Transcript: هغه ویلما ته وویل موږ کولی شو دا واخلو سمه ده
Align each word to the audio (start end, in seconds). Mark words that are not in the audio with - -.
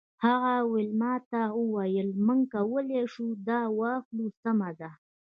هغه 0.25 0.55
ویلما 0.73 1.13
ته 1.31 1.41
وویل 1.61 2.09
موږ 2.25 2.41
کولی 2.53 3.01
شو 3.13 3.25
دا 3.47 3.59
واخلو 3.79 4.25
سمه 4.41 4.69
ده 4.79 4.89